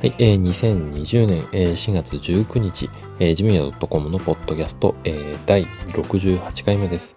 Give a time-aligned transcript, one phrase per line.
[0.00, 2.88] はい、えー、2020年、えー、4月19日、
[3.18, 7.16] えー、ジムヤ .com のポッドキャスト、えー、第68回目です。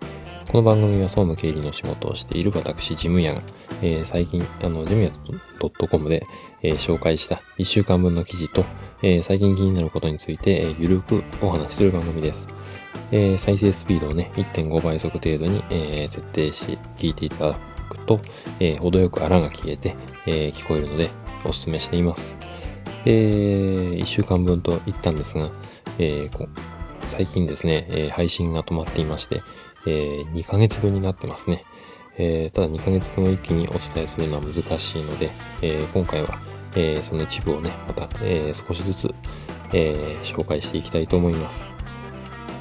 [0.52, 3.44] この番組は総務経理の仕事をしている私、ジムヤが、
[3.84, 5.12] えー、最近、あの、ジムヤ
[5.92, 6.26] .com で、
[6.64, 8.66] えー、紹介した1週間分の記事と、
[9.04, 12.48] えー、最近気になることについて、えー、ゆるくお話しする番組です。
[13.12, 17.60] えー、再生スピードをね、1.5倍速程度に、えー、設定し、聞いていただ
[17.92, 18.20] くと、
[18.60, 19.96] えー、程よくあらが消えて、
[20.26, 21.12] えー、聞こえるので、
[21.46, 22.36] お勧めしています。
[23.06, 25.52] えー、1週間分と言ったんですが、
[25.98, 26.50] えー、
[27.08, 29.42] 最近ですね、えー、配信が止まっていまして、
[29.86, 31.66] えー、2ヶ月分になってますね。
[32.18, 36.40] えー、ただ2ヶ月分を一気にお伝えするのは難しいので、えー、今回は、
[36.76, 39.14] えー、その一部をね、また、えー、少しずつ、
[39.74, 41.68] えー、紹介していきたいと思います。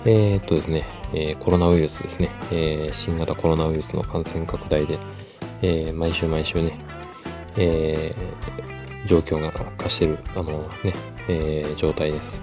[0.05, 4.99] えー、っとですね、えー、コロナウイルスですね、えー、新型コロナウイルスの感染拡大で、
[5.63, 6.79] えー、毎週毎週ね、
[7.57, 8.80] えー、
[9.11, 10.95] 状況が悪化してる、あのね、
[11.27, 12.41] えー、状態です。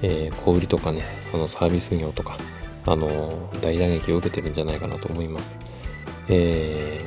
[0.00, 2.38] えー、小売りとかね、あのサービス業とか、
[2.86, 5.58] あの大打撃を受けてるんじゃないかなと思います。
[6.30, 6.98] え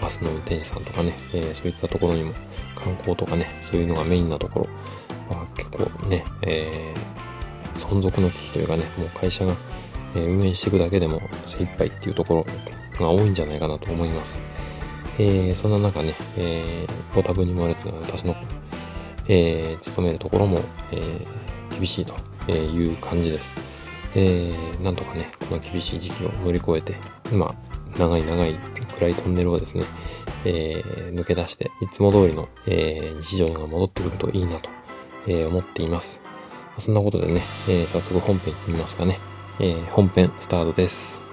[0.00, 2.32] ー、バスの運転手さんとかね、えー、そういったところにも
[2.74, 4.66] 観光とかね、そういうのがメインなところ、
[5.30, 9.54] まあ、結構ね、えー、存続の危機というかね、もう会社が、
[10.16, 12.44] えー、運営していくだけでも精一杯っていうとこ
[12.98, 14.42] ろが多いんじゃないかなと思います。
[15.18, 18.36] えー、そんな中ね、えー、ご多分にもあれず私の、
[19.28, 20.60] えー、勤めるところも、
[20.92, 23.56] えー、厳しいという感じです。
[24.14, 26.96] えー、なんとかね、この厳しい時期を乗り越えて、
[27.32, 27.54] 今、
[27.98, 28.54] 長い長い
[28.96, 29.84] 暗いトンネルをですね、
[30.44, 34.70] えー、抜け出して、いつも通りの、えー、日常が戻ってくるといいなと、
[35.26, 36.20] えー、思っています。
[36.78, 39.18] そんなことでね、えー、早速本編行ってみますかね。
[39.58, 41.29] えー、本編スタートです。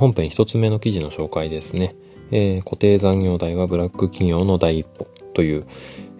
[0.00, 1.94] 本編一つ目の記事の紹介ですね。
[2.30, 5.66] えー、固定残業代はブラック企業の第一歩という、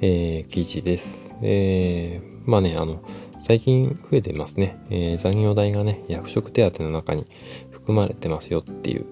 [0.02, 1.34] えー、記事です。
[1.40, 3.02] えー、まあね、あの、
[3.40, 4.78] 最近増えてますね。
[4.90, 7.24] えー、残業代がね、役職手当の中に
[7.70, 9.06] 含まれてますよっていう、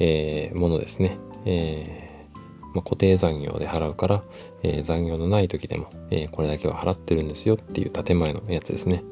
[0.00, 1.16] えー、ものですね。
[1.44, 2.08] えー
[2.74, 4.22] まあ、固定残業で払うから、
[4.64, 9.04] え、残業のない時でも、え、これだけは払ってるんですよっていう建前のやつですね。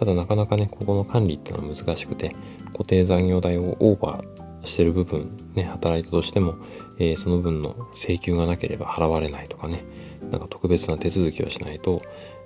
[0.00, 2.34] ただなかなかね、ここの管理っていうのは難しくて、
[2.72, 6.56] 固定残業代をオーバーしてる部分、ね、働いたとしても、
[6.98, 9.84] えー、その分の請求がなければ払われないとかね、
[10.30, 12.00] なんか特別な手続きをしないと、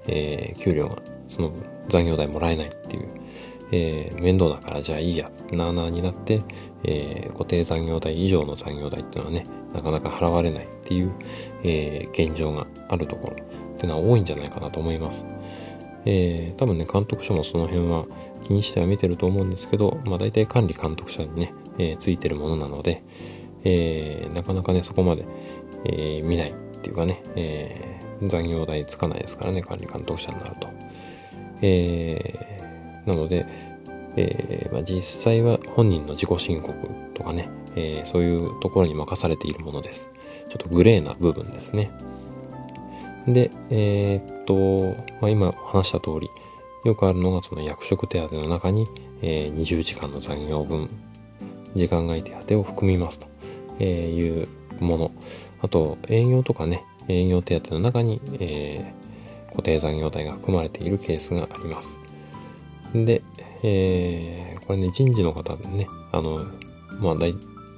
[0.08, 0.96] えー、給料が
[1.28, 3.08] その分残業代もらえないっていう、
[3.70, 6.42] えー、面倒だからじゃあいいや、なあなあになって、
[6.82, 11.12] えー、固定残業代以上の残業代っていうのはね、なかなか払われないっていう、
[11.62, 15.24] え、現状があるところっていうのは多いんじゃないかなと思います。
[16.06, 18.06] えー、多分ね、監督署もその辺は
[18.46, 23.02] 気にしては見てると思うんですけど、まあ大体管理監督者にね、えー、ついてるものなので、
[23.64, 25.24] えー、なかなかね、そこまで、
[25.86, 30.68] え、見ないっていうかね、え、残業代つかないですからね、管理監督者になると。
[31.62, 33.46] え、なので、
[34.16, 36.72] えまあ、実際は本人の自己申告
[37.14, 40.08] とかね、え、そういうところに任されているものです。
[40.48, 41.90] ちょっとグレーな部分ですね。
[43.26, 46.30] で、えー、と、まあ、今話した通り、
[46.84, 48.86] よくあるのがその役職手当の中に、
[49.22, 50.88] えー、20時間の残業分、
[51.74, 53.20] 時間外手当を含みます
[53.78, 54.48] という
[54.80, 55.10] もの。
[55.62, 61.98] あと、営業とかね、営業手当の中に、えー、固定残業代が含まれているケースがあります。
[62.94, 63.22] で、
[63.62, 66.44] えー、これね、人事の方でね、あの、
[67.00, 67.34] まあ、大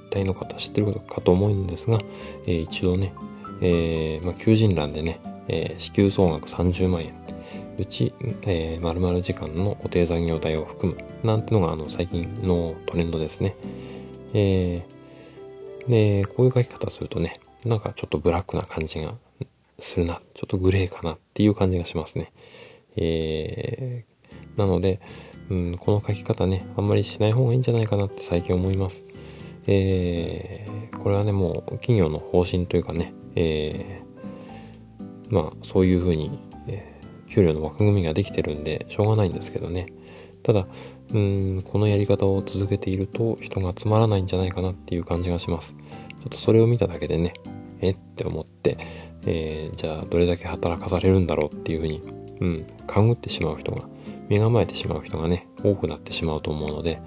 [0.09, 1.99] 体の方知ってるかと思うんですが、
[2.45, 3.13] えー、一度ね、
[3.61, 7.13] えーまあ、求人欄でね、えー、支給総額30万円
[7.77, 8.13] うち、
[8.43, 13.55] えー、〇〇時間の固定残業代を含むなんてのがあの最近のトレンドですね。
[14.33, 19.13] えー、で、こういう書き方するとね、なんかちょっとブラックな感じが
[19.79, 22.31] するな、ちょっとグレーかなっていう感じがしますね。
[22.95, 24.99] えー、なので、
[25.49, 29.05] うん、この書き方ね、あんまりしない方がいいんじゃないかなって最近思います。
[29.67, 34.01] えー、これはね、もう企業の方針というかね、え、
[35.29, 39.87] まあそういうふうに、えー、給料の枠組みができてるんでしょうがないんですけどね。
[40.43, 40.67] ただ
[41.13, 45.75] うんこのやり方を続けていると人がつまらないんじゃないかなっていう感じがします。
[45.75, 47.33] ちょっとそれを見ただけでね
[47.81, 47.95] えっ？
[47.95, 48.77] て思って、
[49.25, 52.01] えー、じゃあどれだけ働かされるんだろうっていうふうに
[52.39, 53.87] うん勘ぐってしまう人が
[54.29, 56.99] 身構えてしまう人がね多くなってしまうと思うので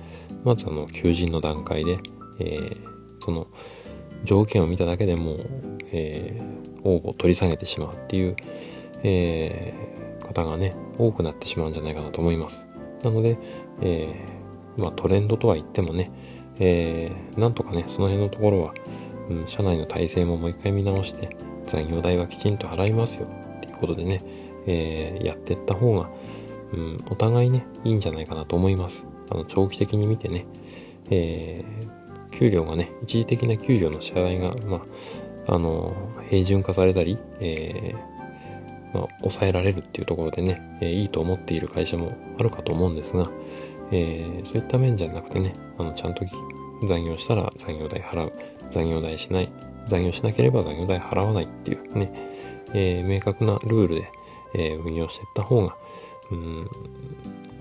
[0.44, 1.99] まずあの求人の段階で、
[2.38, 2.76] えー、
[3.25, 3.46] その
[4.25, 5.38] 条件を見ただけでも、
[5.93, 6.40] え、
[6.85, 8.37] を取り下げてしまうっていう、
[9.03, 12.69] えー、方がね多くなってしまうんじゃないかなと思います。
[13.03, 13.38] なので、
[13.81, 16.11] えー、まあ、トレンドとは言ってもね、
[16.59, 18.75] えなんとかねその辺のところは、
[19.31, 21.31] うん、社内の体制ももう一回見直して
[21.67, 23.27] 残業代はきちんと払いますよ
[23.59, 24.23] っていうことでね、
[24.67, 26.11] えやっていった方が、
[26.73, 29.06] うん、お互いねいいんじゃないかなと思います。
[29.31, 30.44] あの長期的に見てね、
[31.11, 34.81] えー、給料がね、一時的な給料の支払いが、まあ、
[35.50, 35.93] あの、
[36.29, 43.29] 平準化されたり、えー、まあ、抑えられるっていうところでね、えー、いいと思っている会社もあるかと思うんですが、
[43.91, 46.25] えー、そういった面じゃなくてね、あの、ちゃんと
[46.87, 48.32] 残業したら残業代払う、
[48.70, 49.52] 残業代しない、
[49.88, 52.12] 残業しなければ残業代払わないっていうね、
[52.73, 54.08] え、明確なルールで、
[54.55, 55.76] え、運用していった方が、
[56.31, 56.70] うん、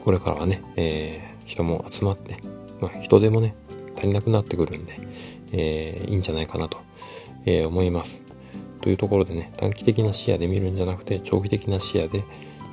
[0.03, 2.37] これからはね、えー、人も集まって、
[2.81, 3.55] まあ、人手もね、
[3.97, 4.99] 足りなくなってくるんで、
[5.53, 6.77] えー、いいんじゃないかなと、
[7.45, 8.23] えー、思います。
[8.81, 12.23] というところでね、短期的な視野で見るんじゃなくて、長期的な視野で、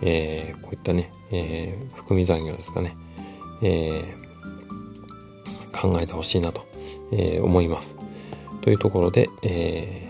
[0.03, 2.97] えー、こういったね、えー、含み残業ですかね、
[3.63, 6.67] えー、考えてほしいなと、
[7.13, 7.99] え、思います。
[8.61, 10.07] というところで、え、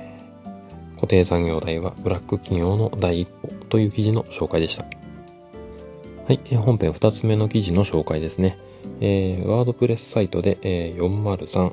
[0.97, 4.85] 固定残業代はブラック企業の第一歩という記事の紹介でした。
[6.26, 8.59] はい、本編2つ目の記事の紹介ですね。
[9.00, 11.73] えー、ワードプレスサイトで、えー、403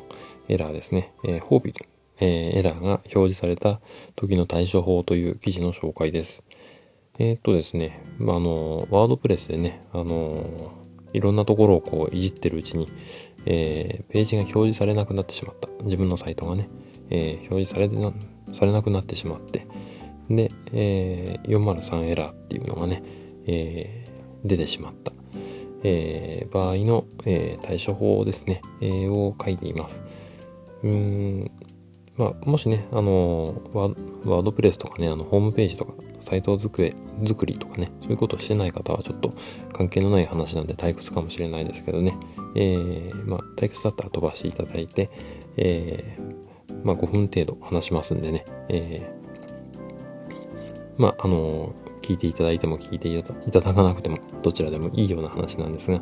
[0.50, 1.86] エラーですね、えー、ホービル、
[2.20, 3.80] えー、エラーが表示された
[4.16, 6.44] 時の対処法という記事の紹介です。
[7.20, 10.72] えー、っとですね、まあ、あの、ワードプレスでね、あの
[11.14, 12.90] いろんなところをこういじってるうちに、
[13.46, 15.70] えー、ページが表示されなくなってしまった。
[15.84, 16.70] 自分のサイトがね、
[17.10, 18.12] え、表示されな
[18.52, 19.68] されなくなってしまって、
[20.30, 23.04] で、えー、403エラーっていうのがね、
[23.46, 24.06] え、
[24.44, 25.12] 出てしまった。
[25.84, 30.02] え、場合の、え、対処法ですね、え、を書いています。
[30.84, 31.52] うん、
[32.18, 36.96] まあ、もしね、あのワ、ードプレスとかね、あの、ホームページとか、サイト作り
[37.28, 39.34] 作りとかね、そういうことをしてない方はちょっと
[39.74, 42.16] 関係のない話なんで退屈かもしれないですけどね、
[42.56, 45.10] えー、まあ、退屈だったら飛ばしていただいて、
[45.58, 51.74] えー、まあ、5分程度話しますんでね、えー、まあ、あの
[52.04, 56.02] 聞いていただいても聞いていただかなくてもどちらでもいいような話なんですが、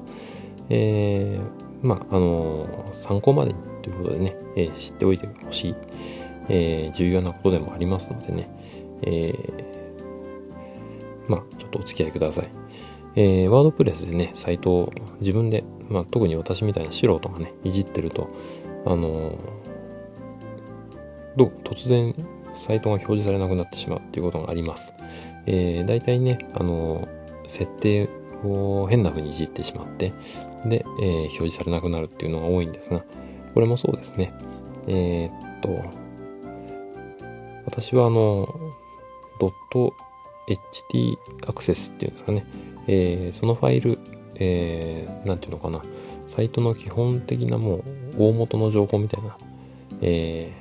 [0.70, 5.76] えー、まあ、あの、参考までにということでね、えー、知っておいてほしい、
[6.50, 8.50] えー、重要なことでもありますのでね、
[9.04, 9.34] え
[11.28, 12.50] まあ、ちょっとお付き合いください。
[13.16, 18.30] えー、ワードプレスでね、サイトを自分で、まあ、特に私みたいな素人がね、いじってると、
[18.86, 19.38] あの
[21.36, 22.16] どう突然
[22.54, 24.94] サイトが表示されなくなってしまうっていうことがあります。
[25.46, 27.08] えー、大体ね、あの
[27.48, 28.10] 設定
[28.44, 30.14] を変な風にいじってしまって、
[30.66, 33.04] で、えー、表示されなくなるっていうのが多いんですが、
[33.54, 34.34] これもそうですね。
[34.88, 35.70] えー、っと、
[37.66, 38.48] 私はあの、
[39.40, 39.94] ドット
[40.48, 41.18] HT
[41.48, 42.46] アクセスっていうんですかね、
[42.88, 44.00] えー、そのファイル、
[44.36, 45.82] えー、なんていうのかな、
[46.28, 47.84] サイトの基本的なもう
[48.18, 49.38] 大元の情報みたいな、
[50.02, 50.54] え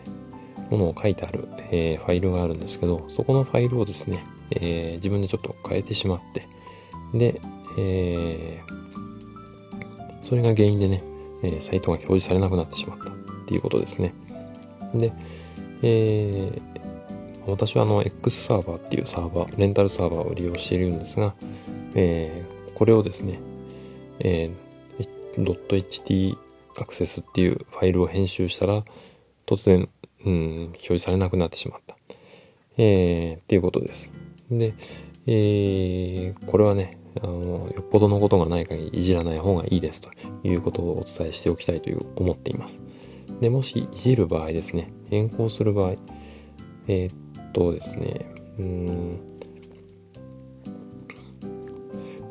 [0.56, 6.46] ー、ものを書いてある、えー、ファイルがあるんですけど、そこのファイルをですね、えー、自分でちょっと変えてしまって、
[7.14, 7.40] で、
[7.78, 11.02] えー、それが原因でね、
[11.42, 13.14] え、サイトが表示されなくなってしまったっ
[13.46, 14.14] ていうことですね。
[14.94, 15.12] で、
[15.82, 21.34] えー、私はあの X サーバーっていうサーバー、レンタルサーバーを利用しているんですが、
[21.94, 23.38] えー、これをですね、
[24.20, 26.38] えー、.ht
[26.78, 28.84] アクセスっていうファイルを編集したら、
[29.46, 29.88] 突然、
[30.24, 31.96] うん、表示されなくなってしまった。
[32.76, 34.12] えー、っていうことです。
[34.50, 34.74] で、
[35.26, 40.10] えー、これはね、あの、よっぽどのことがない限りいじらない方がいいですと
[40.44, 42.82] いうことをお伝えしておきたいという思っています。
[43.40, 45.96] で、もしいじる場合ですね、変更する場合、
[46.86, 48.26] えー、っとですね、
[48.58, 49.20] うん、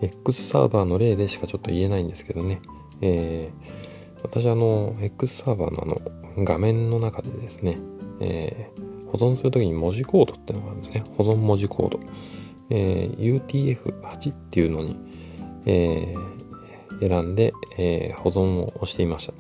[0.02, 2.62] X サーバーの例でしかちょっと言えないんですけどね、
[3.02, 7.78] えー、私あの、X サーバーのあの、画面の中でですね、
[8.22, 11.04] えー、保存するときに文字コードっていうのがあるんですね。
[11.18, 12.00] 保存文字コード。
[12.70, 14.98] えー、UTF-8 っていうのに、
[15.66, 19.34] えー、選んで、えー、保存を押していました。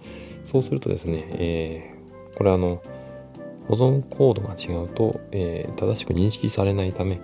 [0.45, 2.81] そうするとですね、えー、これあの、
[3.67, 7.21] 保存コードが違うと、えー、正しく認識されないため、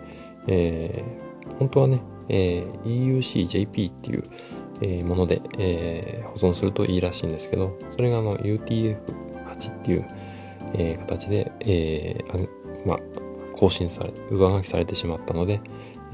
[0.48, 4.24] えー、本当はね、えー、EUCJP っていう、
[4.82, 10.06] えー、もので、えー、保存するといいらしいんですけど、それがあの UTF-8 っていう、
[10.74, 12.48] えー、形で、えー、
[12.86, 13.00] まあ、
[13.54, 15.62] 更新され、上書きされてしまったので、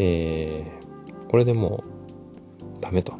[0.03, 3.13] えー、これでもうダメと。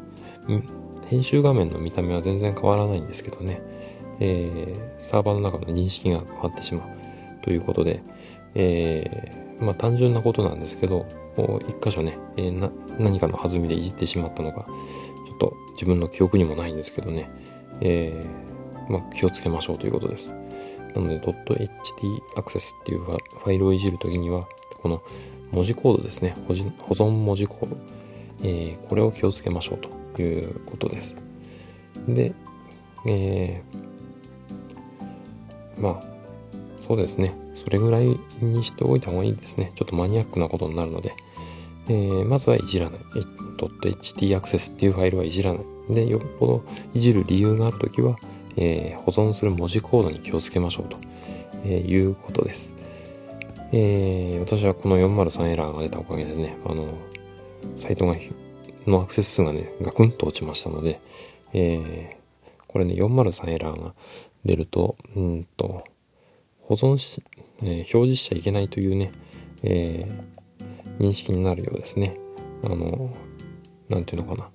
[1.06, 3.62] 編集画面の見た目は全然変わらないんですけどね、
[4.18, 6.88] えー、サーバーの中の認識が変わってしまう。
[7.42, 8.02] ということで、
[8.54, 11.06] えー、まあ単純なことなんですけど、
[11.68, 17.30] 一箇所ね、えー、何かの弾みでいじってしまったのが、ちょっと自分の記憶にもないんですけどね、
[17.80, 20.34] えー、まあ、気をつけましょうということです。
[20.96, 21.32] なので、.ht
[22.36, 24.46] アクセスっていうファイルをいじるときには、
[24.82, 25.00] この
[25.52, 27.76] 文字コードですね、保存文字コード、
[28.42, 29.78] えー、これを気をつけましょう
[30.16, 31.16] ということです。
[32.08, 32.34] で、
[33.06, 36.12] えー、まあ、
[36.86, 37.34] そうですね。
[37.54, 39.72] それぐらいにしておいた方がいいですね。
[39.76, 41.14] ちょっとマニアックなことになるので。
[41.88, 43.00] えー、まずはいじらない。
[43.00, 45.94] .ht アクセスっていうファイルはいじらない。
[45.94, 48.16] で、よっぽどいじる理由があるときは、
[48.56, 50.96] えー、保存する文字コードに気をつけましょうと、
[51.64, 52.74] え、いうことです。
[53.74, 56.94] えー、私はこの403エラーが出たおかげでね、あの、
[57.74, 58.16] サイトが、
[58.86, 61.00] のアクセス数がね、ガクンと落ちましたので、
[61.54, 63.94] えー、これね、403エラーが
[64.44, 65.84] 出ると、うんと、
[66.60, 67.22] 保存し、
[67.62, 69.10] えー、表示しちゃいけないというね、
[69.62, 72.18] えー、認識になるようですね。
[72.62, 73.14] あの、
[73.88, 74.50] なんていうのかな。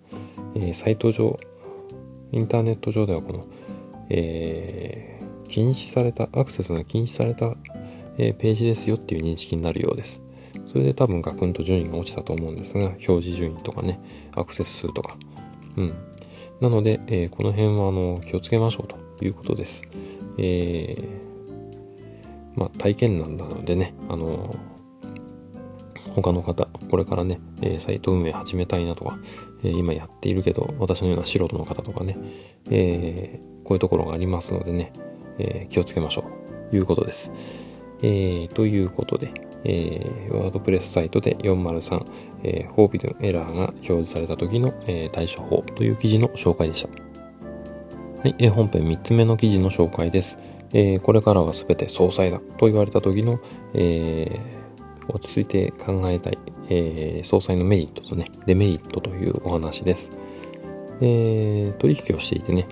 [0.55, 1.39] えー、サイト上、
[2.31, 3.47] インターネット上ではこの、
[4.09, 7.55] えー、禁止された、アクセスが禁止された、
[8.17, 10.21] えー、ページですよっていう認識になるようです。
[10.65, 13.99] それで多分ガクンと順位が落ちたと思うんですが、表示順位とかね、
[14.35, 15.17] アクセス数とか。
[15.77, 15.93] うん。
[16.59, 19.83] なので、えー、この辺はあの気をつけましょうということです。
[20.37, 21.27] えー
[22.57, 24.55] まあ、体験談なのでね、あの
[26.15, 29.19] 他の方、これからね、えサイト運営始めたいなとか、
[29.63, 32.17] え今やっているけど、私のような素人の方とかね、
[32.71, 34.91] え、こういうところがありますのでね、
[35.37, 37.31] え、気をつけましょうということです。
[38.01, 39.31] えー、ということで、
[39.63, 42.05] えー、ワードプレスサイトで403、
[42.43, 46.89] えー、フォービドエラーが表示された時の、えー、対処法という記事の紹介でした。
[48.21, 50.37] はい、えー、本編3つ目の記事の紹介です。
[50.73, 53.39] えー、これからは全て総裁だと言われた時の、
[53.73, 56.37] えー、落ち着いて考えたい、
[56.69, 60.11] えー、総裁のメリットとね、デメリットというお話です。
[61.01, 62.67] えー、取引をしていてね、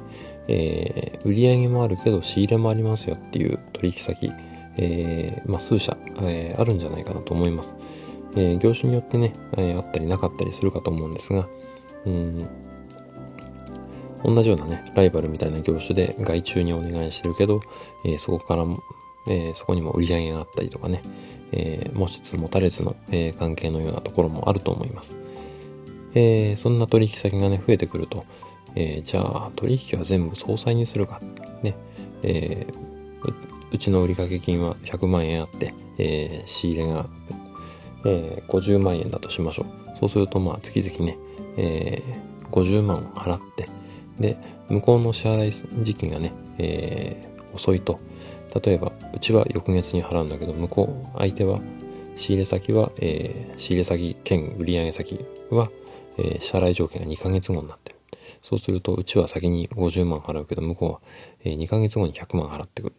[0.48, 4.32] えー、売上もあるけど仕入れもありますよっていう取引先、
[4.78, 7.76] えーまあ、数社、えー、あるんじゃないかなと思います。
[8.36, 11.48] え、業種によってね、え、あったりなかったりするかと思うんですが、
[12.06, 12.48] うん
[14.24, 17.62] 同じようなね、ライバルみたいな業種で外注にお願いしてるけど、
[18.04, 18.66] え、そこから、
[19.28, 21.04] え、そこにも売り上げがあったりとかね、
[21.52, 25.18] えー、持ちつ持たれつの、え、関係のようなところもあると思います。
[26.16, 28.26] え、そんな取引先がね、増えてくると、
[28.74, 31.22] えー、じゃあ取引は全部総裁にするか、
[31.62, 31.76] ね、
[32.24, 37.08] えー、うちの売掛金は100万円あって、えー、仕入れが、
[38.06, 39.98] えー、50万円だとしましょう。
[39.98, 41.18] そうするとまあ月々ね、
[41.58, 43.68] えー、50万払って、
[44.20, 44.38] で、
[44.70, 48.00] 向こうの支払い時期がね、えー、遅いと。
[48.64, 51.60] 例えば、うちは翌月に払うんだけど、向こう、相手は、
[52.16, 55.20] 仕入れ先は、えー、仕入れ先兼売上先
[55.50, 55.70] は、
[56.18, 58.00] えー、支払い条件が2ヶ月後になってる。
[58.42, 61.00] そうすると、うちは先に50万払うけど、向こうは、
[61.44, 62.96] えー、2ヶ月後に100万払ってくる。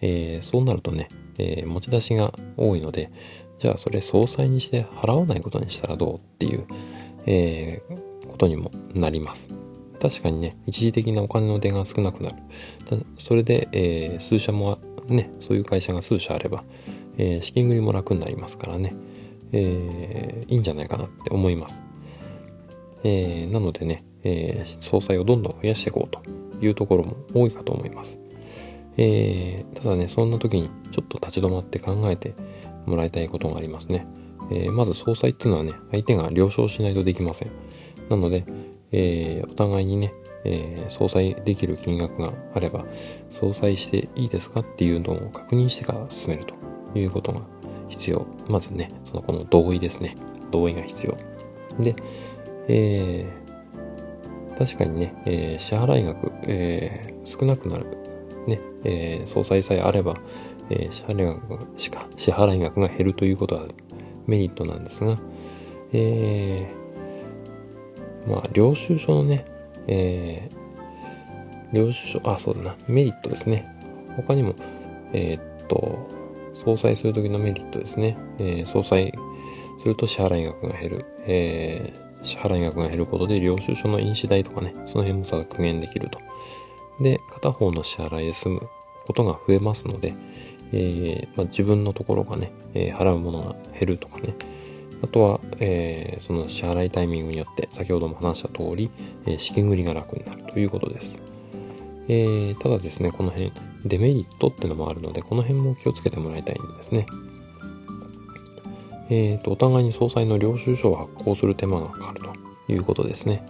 [0.00, 3.10] えー、そうなるとね、えー、持ち出しが多いので、
[3.58, 6.64] じゃあそれ総裁にして払わないことにしたらどうっていう、
[7.26, 9.52] えー、ことにもなります。
[10.00, 12.36] 確かにね、一時的なお金の出が少なくなる。
[13.16, 14.78] それで、えー、数社も
[15.08, 16.64] ね、そういう会社が数社あれば、
[17.16, 18.94] えー、資金繰りも楽になりますからね、
[19.52, 21.82] えー、いいんじゃないかなって思います。
[23.02, 26.22] えー、なのでね、えー、総裁をどんどん増やしていこうと
[26.64, 28.20] いうところも多いかと思います。
[28.98, 32.34] えー、ただね、そんな時にちょっと立ち止まって考えて
[32.84, 34.06] もらいたいことがありますね。
[34.50, 37.50] えー、まず総裁っていうのはね、相手が了承しないとできません。
[38.10, 38.44] なので、
[38.90, 40.12] えー、お互いにね、
[40.44, 42.86] えー、相殺できる金額があれば、
[43.30, 46.54] 相殺していいですかっていうのを確認してから進めると
[46.98, 47.42] いうことが
[47.88, 48.26] 必要。
[48.48, 50.16] まずね、そのこの同意ですね。
[50.50, 51.16] 同意が必要。
[51.82, 51.94] で、
[52.68, 57.97] えー、確かにね、えー、支払い額、えー、少なくなる。
[58.84, 60.16] えー、総裁さえあれば、
[60.70, 63.66] えー、支払額しか、支払額が減るということは
[64.26, 65.16] メリットなんですが、
[65.92, 69.44] えー、まあ、領収書のね、
[69.86, 73.74] えー、領収書、あ、そうだな、メリットですね。
[74.16, 74.54] 他にも、
[75.12, 76.08] えー、っと、
[76.54, 78.18] 総裁するときのメリットですね。
[78.38, 79.12] えー、総裁
[79.78, 81.06] すると支払額が減る。
[81.26, 86.18] えー、支払額が減ることで領収書の印紙代とかね、その辺も削減できると。
[87.00, 88.68] で、片方の支払いで済む
[89.06, 90.14] ことが増えますので、
[90.72, 94.34] えーまあ、自分のところがね、えー、払うものが減るとかね、
[95.02, 98.90] あとは、えー、その支払いタイミングによって、先ほども話した通り、
[99.26, 101.20] え、資金繰りが楽になるということです。
[102.08, 103.52] え、ただですね、この辺、
[103.84, 107.06] デメリットってのもあるので、この辺も気をつけてもらいたいんですね。
[109.10, 112.20] えーと、お互いに総裁の領収書を発行する手間がかかる
[112.66, 113.46] ということですね。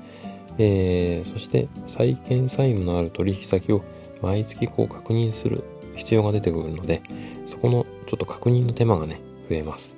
[0.58, 3.84] えー、そして債権債務のある取引先を
[4.22, 5.62] 毎月こう確認する
[5.96, 7.02] 必要が出てくるので、
[7.46, 9.96] そこのちょっと確認の手間がね、増えます。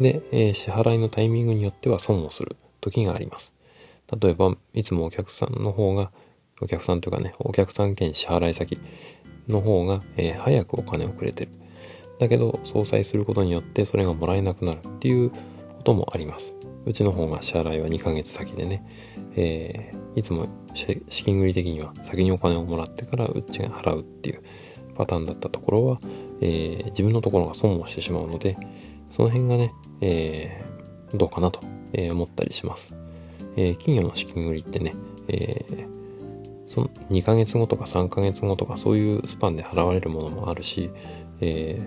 [0.00, 3.54] で、えー、支払いのタイミングによっては損をする時があります。
[4.20, 6.10] 例えば、いつもお客さんの方が、
[6.60, 8.78] お客さんというかね、お客さん兼支払い先
[9.48, 11.50] の方が、えー、早くお金をくれてる。
[12.18, 15.38] だけど、相殺することによってそれがもらえなくなるっていうこ
[15.84, 16.56] ともあります。
[16.86, 18.86] うちの方が支払いは2ヶ月先でね、
[19.36, 24.42] えー、いつも資金繰り的には先にお金をもらってからうちが払うっていう
[24.96, 26.00] パターンだったところは、
[26.40, 28.56] えー、自分のところが損をしてしまうので、
[29.10, 31.60] その辺がね、えー、どうかなと
[32.10, 32.96] 思ったりします。
[33.58, 34.94] え企業の資金繰りってね、
[35.28, 35.86] え
[36.66, 40.90] その2ヶ月後とか3ヶ月後とかそういうスパンで払われるものもあるし、
[41.40, 41.80] え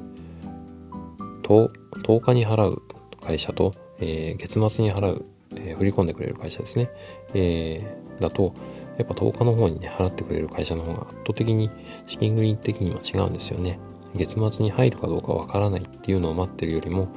[1.22, 1.70] ー、10,
[2.04, 2.82] 10日に払う
[3.22, 5.26] 会社と、え、月末に払う、
[5.56, 6.90] えー、振り込んでくれる会社ですね、
[7.34, 8.54] えー、だと
[8.98, 11.70] やっぱ10日の方にね払ってくれる会社の方が圧倒的に
[12.06, 13.80] 資金繰り的には違うんですよね。
[14.16, 17.10] 月末に入るかどうかわからないっていうのを待ってるよりも、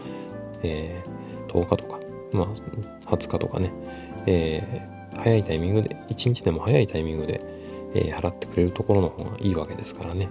[0.63, 1.99] えー、10日とか
[2.33, 2.49] まあ
[3.17, 3.73] 20日とかね、
[4.27, 7.41] えー、早いタイミングで1日でも早いタイミングで、
[7.95, 10.29] えー、払ってくれるところの方がいいわけですからね、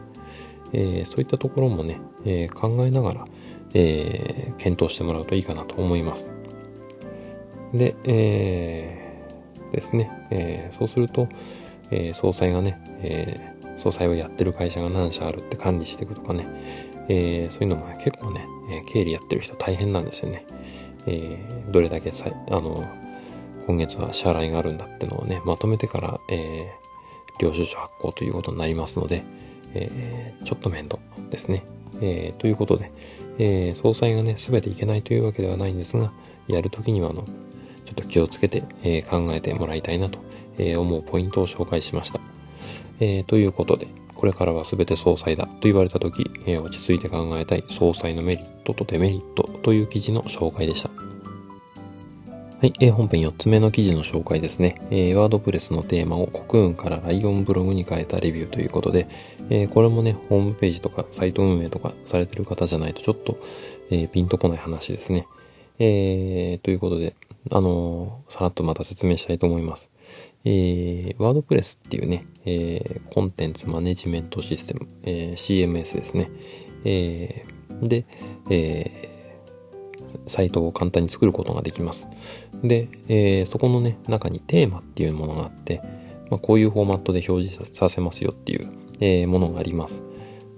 [0.73, 3.25] えー、そういったところもね、えー、考えながら、
[3.73, 6.31] えー、検討してもらうといいかなと思います。
[7.73, 11.27] で、えー、ですね、えー、そうすると、
[11.89, 16.47] えー、総裁がね、えー、総裁をやってる会社が何社あるって管理していくとかね、
[17.07, 20.45] えー、そういうのも、結構ね、え経理やってる人大変なんですよね。
[21.07, 22.87] えー、どれだけさあの
[23.65, 29.23] 今月は支払いがあるんだってのをねまとめてから、えー、領収書発行ということになりますので、
[29.73, 31.63] えー、ちょっと面倒ですね。
[32.03, 32.91] えー、ということで、
[33.37, 36.11] えー、総裁がね全ていけないというわけではないんですが
[36.47, 37.25] やるときにはあの
[37.91, 40.19] ちょっと気をつけて、えー、考えてもらいたいなと、
[40.57, 42.19] え思うポイントを紹介しました。
[42.99, 43.87] えということで
[44.21, 50.91] これからは全て総裁だと言われた時、え、落ち着いて考えたい総裁のメリットとデメリットという記事の紹介でした。
[52.61, 54.75] はい、えー、本編4つ目の記事の紹介ですね。
[54.91, 59.07] え、ワードプレスのテーマを国運からライオンブログに変えたレビューということで、
[59.49, 63.39] え、これもね、ホームページとかサイト運営とかされてる方じゃないとちょっと、
[63.89, 65.25] え、ピンとこない話ですね。
[65.79, 67.15] えー、ということで、
[67.49, 69.91] あのー、さらっとまた説明したいと思います。
[70.43, 76.29] えー、ワードプレスっていうね、えー、コンテンツマネジメントシステム、えー、CMS ですね。
[76.85, 78.05] えー、で、
[78.49, 79.09] え、
[80.27, 82.09] サイトを簡単に作ることができます。
[82.63, 85.81] で、え、そこのね、中にテーマっていうものがあって、
[86.29, 90.03] まあ、こういうフォーマットで表示させますよっていう、え、ものがあります。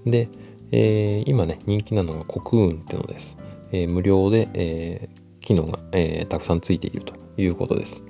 [0.06, 0.28] で、
[0.72, 3.38] え、今ね、人気なのが国運っていうのです。
[3.72, 8.04] え、無料で、えー、機能が、えー、たくさんついているということです。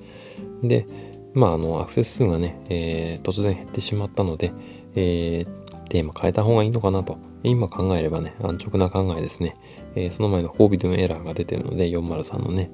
[0.63, 0.86] で、
[1.34, 4.54] まあ、あの、アクセス数がね、えー、突然減ってしまったので、
[4.96, 9.58] えー、テーマ変えた方がいいのかなと、今考えればね、安直な考えですね。
[9.96, 12.72] えー、その前のフォービドゥンエラーが出てるので、403のね、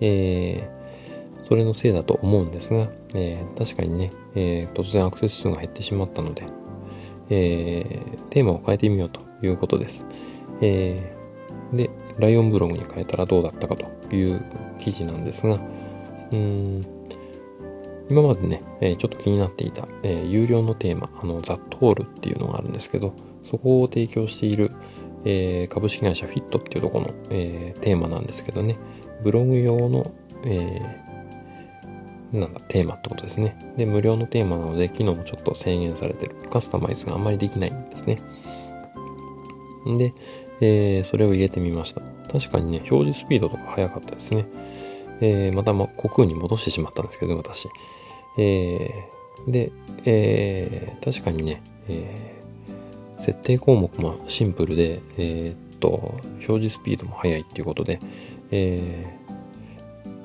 [0.00, 6.44] えー、それのせいだと思うんですが、えー、確かにね、えー、突然アクセス数が減ってしまったので、
[7.30, 10.06] えー、テーマを変えてみようということです。
[10.60, 14.44] えー、で、ライオンブログに変えたらどうだったかとという
[14.78, 15.58] 記事なんですが、
[16.30, 16.82] うん、
[18.08, 24.70] 今までね、え、ちょっと気になっていた、え、有料のテーマ、あの、ザトールっていうのがあるんですけど、そこを提供している、
[25.24, 28.76] え、株式会社フィットっていうところの、えテーマなんですけどね、
[29.24, 30.12] ブログ用の、
[30.44, 30.80] え
[32.32, 33.74] なんだ、テーマってことですね。
[33.76, 36.36] で、無料のテーマなので、機能もちょっと制限されてる。
[36.50, 38.20] カスタマイズがあまりできないんですね。
[39.98, 40.14] で、
[40.60, 42.00] えそれを入れてみました。
[42.30, 44.46] 確かにね、表示スピードとか速かったですね。
[45.20, 47.68] えー、また、ま、国空に戻してしまったんですけど、私。
[48.38, 49.72] えー、で、
[50.04, 58.00] えー、確かにね、えー、設定項目もシンプルで、えー、っと、表示スピードも速いっていうことで、
[58.50, 59.18] え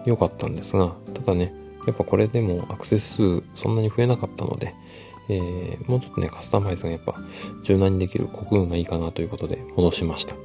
[0.03, 1.53] ー、良かったんですが、ただね、
[1.85, 4.73] やっぱこれでもアクセス数そんなに増えなかったので、
[5.29, 7.15] えー、もうちょっとね、カスタマイズがやっぱ
[7.63, 10.35] 柔軟にできる国運がいいかなということで戻しました。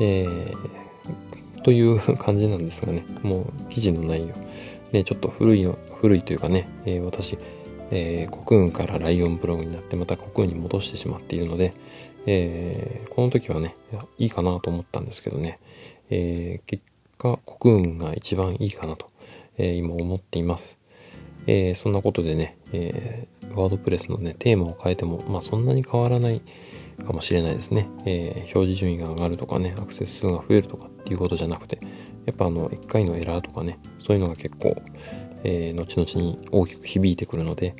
[0.00, 4.34] えー、という感じなんですがね、もう記事の内容、
[4.92, 7.38] ね、ちょっと古いの、古いというかね、えー、私、
[7.90, 11.74] えー、国運からライオンブログになってまた国運に戻してしまっているので、
[12.26, 13.74] えー、この時はね、
[14.18, 15.58] いいかなと思ったんですけどね、
[16.10, 16.82] えー、結
[17.16, 19.10] 果国運が一番いいかなと、
[19.56, 20.78] え、今思っています。
[21.46, 26.42] えー、そんなことでね、えー、ワードプレスのね、テーマを変えても、まあそんなに変わらない
[27.04, 27.88] かもしれないですね。
[28.04, 31.80] えー、表示順位が上がるとかね、アクセス数が増えるとかっていうことじゃなくて、
[32.26, 34.76] やっぱあの、1回のエラーとかね、そういうのが結構、
[35.44, 37.74] えー、後々に大きく響いてくるので、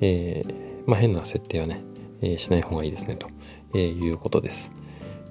[0.00, 0.54] えー、
[0.86, 1.82] まあ変な設定はね、
[2.20, 4.72] えー、しない方がいいですね、と、いうことです。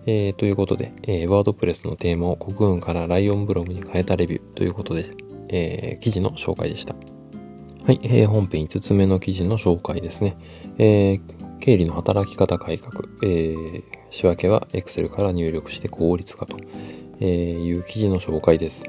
[0.05, 5.05] えー、ということで、えー、ワードプレスのテーマを国軍からライオンブログに変えたレビューということで、
[5.49, 6.95] えー、記事の紹介でした。
[7.85, 10.37] はい、えー、本編5つ目の記事の紹介ですね。
[10.77, 16.57] えー、経理の働き方改革、えー、仕分けは Excel から入力して効率化と、
[17.19, 18.85] えいう記事の紹介です。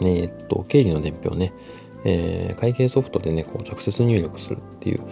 [0.00, 1.52] えー、っと、経理の伝票ね、
[2.06, 5.02] え、会計ソフトでね、こう直接入力するっていう、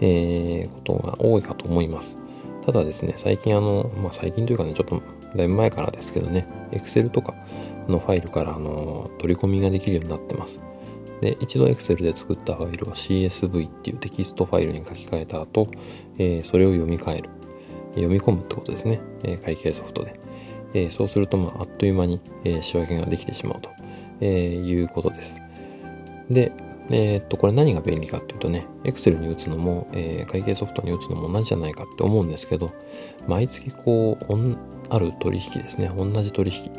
[0.00, 2.18] え、ことが多いかと思います。
[2.64, 5.02] ただですね、最近あの、まあ、最近というかね、ちょっと
[5.36, 7.34] だいぶ前からですけどね、Excel とか
[7.86, 10.62] のファイルからあの取り込みができるようになってます。
[11.20, 15.70] で、一度 Excel で作ったファイルを CSV っていうテキストファイルに書き換えた後、
[16.18, 17.30] えー、それを読み替える。
[17.94, 19.00] 読み込むってことですね。
[19.24, 20.18] えー、会計ソフトで。
[20.74, 23.70] えー、そうすると、まあ、あっという間に、え仕訳ができてしまうと、
[24.20, 25.40] えいうことです。
[26.30, 26.52] で、
[26.90, 32.72] え、っと、これ何が便利かっていうとね、Excel に打つのも、えー、会計ソフトに打つのも同じじゃないかって思うんですけど、
[33.26, 34.56] 毎月こう、
[34.90, 36.70] ある取引ですね、同じ取引、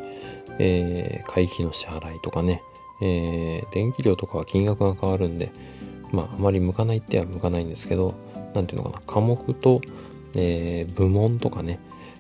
[0.57, 2.63] えー、会費の支払いとかね、
[3.01, 5.51] えー、電気料とかは金額が変わるんで、
[6.11, 8.15] まあ、あまり向かないっては向かないんですけど、
[8.53, 9.81] なんていうのかな、科目と、
[10.35, 11.79] えー、部門とかね、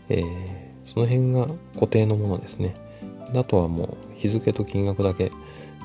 [0.09, 0.25] えー、
[0.83, 2.75] その辺が固定のものですね。
[3.35, 5.31] あとはもう日付と金額だけ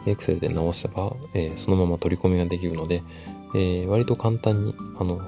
[0.06, 3.02] Excel で直せば、えー、そのまま取り込みができるので、
[3.54, 5.20] えー、割と簡単に、あの、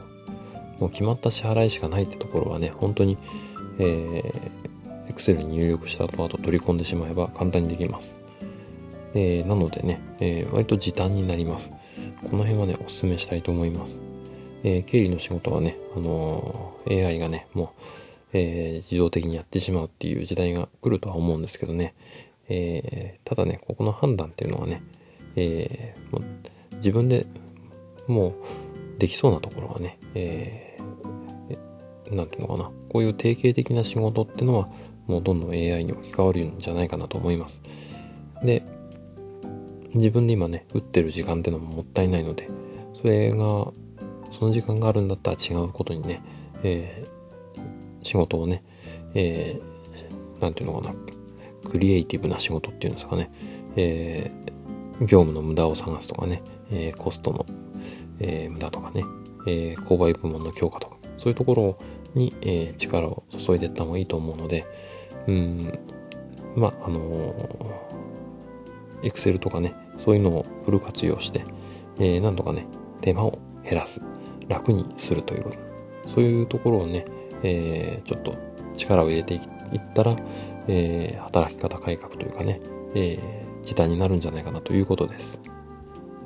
[0.79, 3.17] もう決まった支払いしかないってところはね、本当に、
[3.79, 8.26] えー、Excel に入力した後、あと取り込んでしまえば簡単にできます。
[9.17, 11.73] えー、なのでね、えー、割と時短になります。
[12.31, 14.03] この辺はね、お勧めしたいと思います。
[14.63, 17.83] えー、経理の仕事はね、あの、AI がね、もう、
[18.35, 21.95] え、自動的にやってしまうっていう時代が来るとは思うんですけどね、
[22.49, 24.83] え、ただね、ここの判断っていうのはね、
[25.35, 26.23] え、もう
[26.77, 27.27] 自分で
[28.07, 30.97] もうできそうなところはね、えー、
[32.05, 34.69] ていうのかな、こういう定型的な仕事ってのは、
[35.07, 37.63] もうどんどん AI に置き換わるんじゃないかなと思います。
[38.43, 38.63] で、
[39.97, 42.49] 自分で今ね、打ってる時間ってのももったいないので、
[42.95, 43.37] それが、
[44.31, 46.23] その時間があるんだったら違うことにね、
[46.63, 48.63] えー、仕事をね、
[49.15, 50.95] えー、ていうのかな、
[51.69, 53.31] クリエイティブな仕事っていうんですかね、
[53.77, 57.47] えー、業務の無駄を探すとかね、えー、コストの、
[58.21, 59.05] えー、無駄とかね、
[59.47, 61.79] えー、購買部門の強化とか、そういうところ
[62.15, 64.67] に、えー、力を注いでいった方がいいと思うので、
[65.27, 65.79] うん、
[66.55, 71.45] まあ、あのー、Excel とかね、そういうのをフル活用して、
[71.99, 72.67] えー、なんとかね、
[73.01, 74.03] 手間を減らす、
[74.49, 75.57] 楽にするということ、
[76.09, 77.05] そういうところをね、
[77.43, 78.35] えー、ちょっと
[78.77, 79.41] 力を入れていっ
[79.95, 80.17] たら、
[80.69, 82.61] えー、働き方改革というかね、
[82.95, 85.41] えー、時短になるんじゃないかなということです。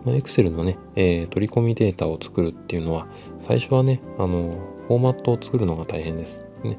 [0.04, 3.06] まあ、Excel のね、えー、取り込みデータを作るっていうのは、
[3.38, 6.42] 最初はね、あの、フォーマットを作るのが大変です。
[6.64, 6.78] ね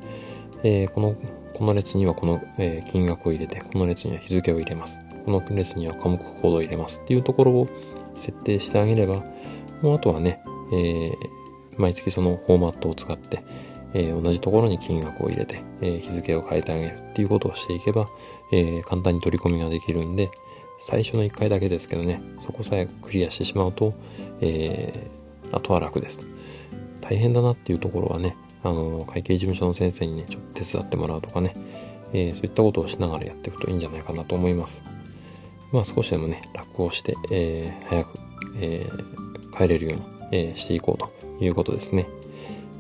[0.64, 1.16] えー、この、
[1.54, 5.02] この列にはこの、えー、金額を入れて、この列には日付を入れます。
[5.26, 7.68] この列には科目コードを入れますっていうところを
[8.16, 9.24] 設定してあげれば、
[9.82, 10.42] もうあとはね、
[10.74, 11.16] えー、
[11.78, 13.44] 毎月そのフォーマットを使って、
[13.94, 18.08] えー、同じところに金額を入れて、えー、日付を変えてあげるっていうことをしていけば、
[18.52, 20.30] え、簡単に取り込みができるんで、
[20.80, 23.94] 最初の1回だけですけどね、そこさえクリアしてしまうと、
[24.40, 25.08] え、
[25.52, 26.26] あとは楽です。
[27.02, 31.56] 大変だなっていうところはね、あの、会計事務所の先生にね、ちょっと手伝ってもらうとかね、
[32.14, 34.84] え、そういったことをしながらやっていくといいんじゃないかなと思います。
[35.72, 38.20] まあ少しでもね、楽をして、えー、早く、
[38.58, 41.12] えー、帰れるように、えー、していこうと
[41.44, 42.08] いうことですね。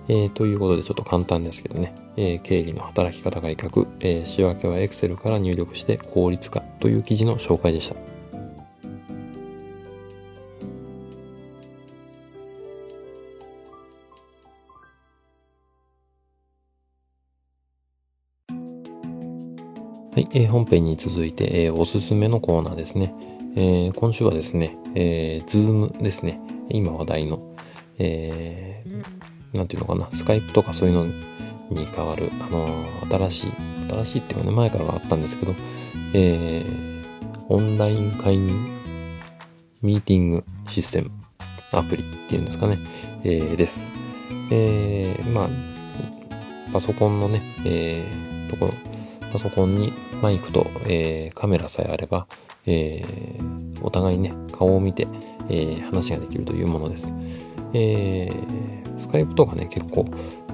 [0.08, 7.96] えー、ということでちょっと簡単ですけどね、えー、経理の働き方改革、えー、仕分けは Excel から入力して効率化という記事の紹介でした。
[20.14, 23.16] はい、えー、本編に続いて、えー、おすすめのコーナーですね。
[23.56, 26.42] えー、今週はですね、えー、Zoom ですね。
[26.68, 27.56] 今話題の、
[27.98, 33.52] えー、ていうのかな、スカイプとかそういうのに変わる、あのー、新しい、
[33.90, 35.54] 新しいっていうかね、前からはあったんですけど、
[36.14, 38.54] えー、オンライン会議
[39.82, 41.12] ミーティングシステム、
[41.72, 42.80] アプリっていうんですかね、
[43.24, 43.90] えー、です。
[44.52, 45.50] えー、まあ、
[46.74, 48.91] パソコンのね、えー、ところ、
[49.32, 52.28] パソコンにマイクと、えー、カメラさえあれば、
[52.66, 55.08] えー、お互いね、顔を見て、
[55.50, 57.14] えー、話ができるというものです。
[57.74, 60.06] えー、スカイプとかね、結構、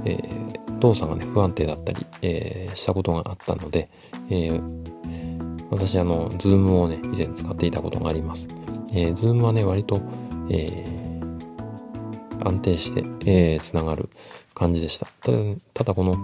[0.05, 3.89] えー、動作がね、不安定だったり、えー、したことがあったので、
[4.29, 8.47] えー、私、あの、ズームをね、以前使っていたことがあります。
[8.93, 10.01] えー、ズームはね、割と、
[10.49, 14.09] えー、安定して、えー、つながる
[14.53, 15.07] 感じでした。
[15.21, 15.37] ただ、
[15.73, 16.15] ただこの、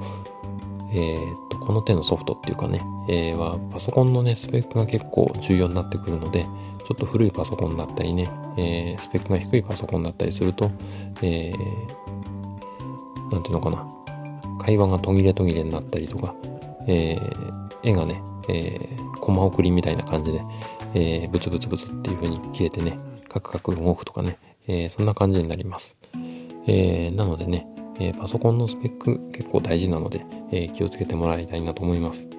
[0.94, 10.70] えー、っと、この手のソフトっていうかね、えー、は、パソコンのね、スペックが結構重要になってくるので、ちょっと古いパソコンだったりね、えー、スペックが低いパソコンだったりすると、
[11.22, 13.88] えー、なんていうのかな、
[14.60, 16.36] 会話が途切れ途切れになったりとか、
[16.88, 20.42] えー、絵がね、えー、コマ送りみたいな感じで、
[20.94, 22.98] えー、ブツブツブツっていう風に切れてね、
[23.30, 25.98] カクカク動くとかね、えー、そんな感じになります。
[26.68, 27.68] えー、なのでね、
[28.00, 32.30] えー、パソコンのスペック結構大事なので、えー、気をつけてもらいたいなと思います。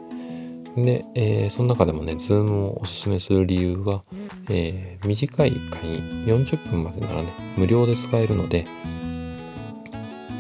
[0.76, 4.02] で、えー、その中でもね、ズームをおすすめする理由は、
[4.48, 5.54] えー、短い会
[5.88, 8.64] 員、40分までならね、無料で使えるので、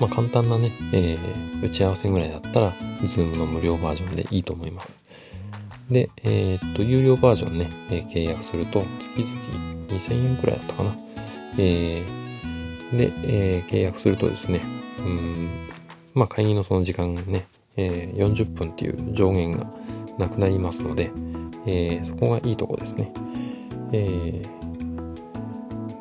[0.00, 2.72] まあ簡単なね、えー、打ち合わせぐらいだったら、
[3.06, 5.00] ズームの無料バージョンでいいと思います。
[5.88, 8.82] で、えー、っと、有料バージョンね、え、契約すると、
[9.14, 9.34] 月々
[9.88, 10.96] 2000円くらいだったかな。
[11.58, 12.23] えー、
[12.96, 14.60] で、えー、契約するとですね、
[15.00, 15.50] うん、
[16.14, 19.66] まあ会議のその時間ね、えー、40分っていう上限が
[20.18, 21.10] なくなりますので、
[21.66, 23.12] えー、そこがいいとこですね。
[23.92, 24.44] え、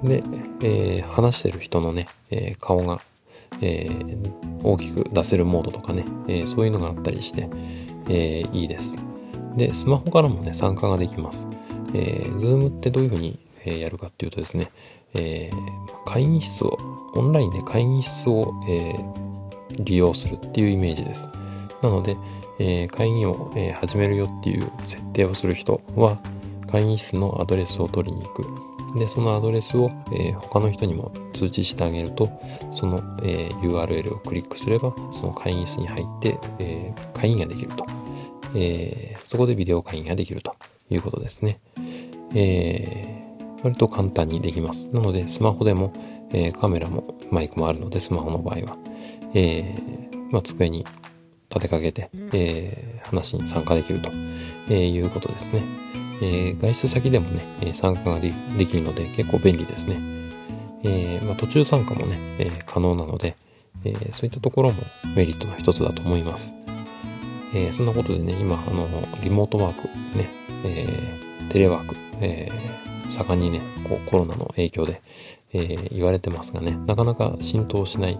[0.03, 0.23] で、
[0.61, 2.99] え、話してる人のね、え顔が、
[3.61, 3.89] え
[4.63, 7.49] 大きく出せるモードとかね、えそういうのがあったりして、
[8.09, 8.97] えいいです。
[9.55, 11.47] で、スマホからもね、参加ができます。
[11.93, 14.71] えー、Zoom ってどういうふうに、えやるかっていうとですね、
[15.15, 15.51] え
[16.05, 16.77] 会議室を、
[17.15, 18.95] オンラインで会議室を、え
[19.79, 21.29] 利用するっていうイメージです。
[21.81, 22.17] なので、
[22.59, 26.19] えー、会議を、え、始めるよっていう設定をする人は
[26.71, 28.45] 会議室のアドレスを取りに行く。
[28.97, 32.29] でそのアドレスを、えー、他の人にも通知してあげると
[32.73, 37.87] その、え URL をクリックすればその会議室に入って、え会議ができると、
[38.53, 40.55] えそこでビデオ会議ができると
[40.91, 41.59] いうことですね、
[42.35, 43.22] え
[43.63, 45.93] 割と簡単にできますなのでスマホでも、
[46.31, 48.77] えカメラもマイクもあるのでスマホの場合は、
[49.33, 49.75] え
[50.31, 50.85] まあ、机に
[51.53, 54.09] 立てかけて、えー、話に参加できると、
[54.69, 55.61] えいうことですね。
[56.21, 58.31] えー、外出先でもね、え参加がで
[58.65, 59.97] きるので結構便利ですね。
[60.83, 63.35] えー、まあ、途中参加もね、え可能なので、
[63.85, 64.81] えそういったところも
[65.15, 66.53] メリットの一つだと思います。
[67.53, 68.87] えそんなことでね、今、あの、
[69.23, 70.27] リモートワーク、ね、
[70.65, 70.87] え
[71.49, 72.49] テレワーク、え
[73.09, 75.01] 盛んにね、こうコロナの影響で、
[75.53, 78.19] えー、言われてますがね、なかなか浸透しない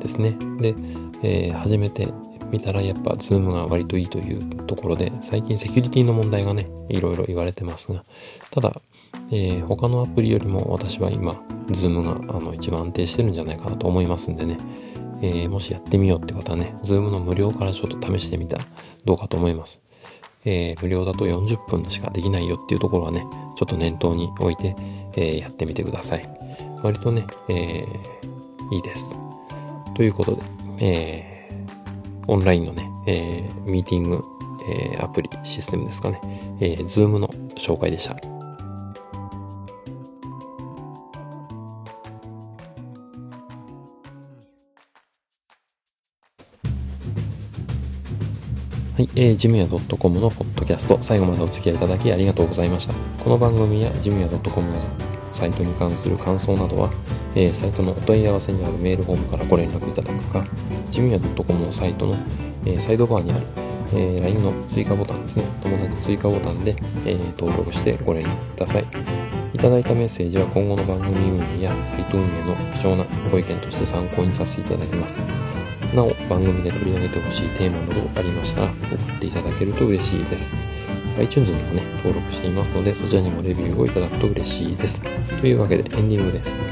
[0.00, 0.36] ですね。
[0.58, 0.74] で、
[1.22, 2.08] えー、始めて
[2.52, 8.04] みたらやっぱズームが割といいというところで最近セキュリティの問題がねいろいろ言われてますが
[8.50, 8.74] ただ、
[9.30, 14.58] えー、他のアプリよりも私は今ズームがあの一番安定してるんじゃないかなと思いますんでね、
[15.22, 18.66] えー、もしやってみようって方はねズームの無料からちょっと試してみたら
[19.06, 19.82] どうかと思います、
[20.44, 23.26] えー、無料だと40分しかできないよっていうところはね
[23.56, 24.74] ちょっと念頭に置いて、
[25.14, 26.28] えやってみてください。
[26.82, 27.86] 割とね、え
[28.72, 29.18] いいです。
[29.94, 30.42] ということで、
[30.80, 31.32] え
[32.28, 34.24] オンラインのね、えー、ミーティング、
[34.68, 36.20] えー、アプリ、システムですかね、
[36.60, 38.31] えー、Zoom の紹介でした。
[49.02, 52.94] はい、えー、ジムヤ .com のポッドキャスト、最後までお付き合いいただきありがとうございました。
[53.24, 54.80] この番組やジムヤ .com の
[55.32, 56.88] サイトに関する感想などは、
[57.34, 60.46] えー、サイトのお問い合わせにあるメールフォームからご連絡いただくか、
[60.88, 62.16] ジムヤ .com のサイトの、
[62.64, 63.46] えー、サイドバーにある、
[63.92, 68.86] えー、LINE の追加ボタンですね、友達追加ボタンで、え、登録してご連絡ください。
[69.52, 75.20] いただいたメッセージは今後の番組運営やサイト運営の貴重なご意見として参考にさせていただきます。
[75.94, 80.56] なお、番組で取り上げてほしいテーマなどありましたら送っていただけると嬉しいです。
[81.18, 85.02] iTunes にもね、登録していますので、そちらにもレビューをいただくと嬉しいです。
[85.40, 86.62] というわけでエンディングです。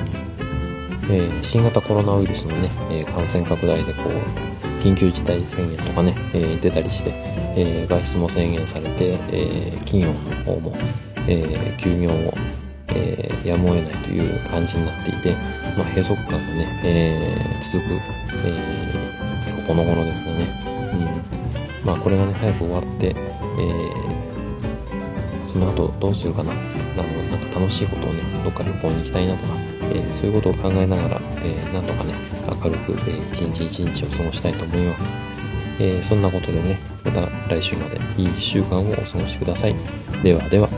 [1.10, 7.12] えー、新型コロナウイルスのね、えー、感染拡大でこう、緊急事態宣言とかね、えー、出たりして、
[7.56, 10.72] え外出も制限されて、え企業の方も、
[11.26, 12.32] え休業を、
[12.88, 15.32] えやむを得ないという感じになっていて、
[15.76, 18.00] まあ、閉塞感がね、え続く、
[18.46, 19.09] え
[19.70, 20.60] この頃ですね、
[20.92, 23.14] うん、まあこれがね、早く終わって、え
[25.46, 32.14] その後どうするかな、ななんか楽しいことをね、どっか旅行に行きたいなとか、えー、そういうことを考えながら、えー、なんとかね、
[32.48, 35.08] 明るく、えー、一日一日を過ごしたいと思います。
[35.78, 39.76] えー、そんなことでね、また来週までいい1週間をお過ごしください。
[40.24, 40.68] ではでは。